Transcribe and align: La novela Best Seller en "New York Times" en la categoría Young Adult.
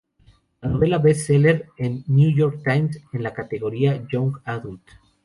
La 0.61 0.69
novela 0.69 0.97
Best 0.97 1.27
Seller 1.27 1.67
en 1.77 2.03
"New 2.07 2.31
York 2.35 2.61
Times" 2.65 2.97
en 3.13 3.21
la 3.21 3.35
categoría 3.35 4.03
Young 4.09 4.35
Adult. 4.45 4.81